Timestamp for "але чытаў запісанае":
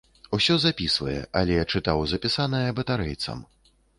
1.41-2.65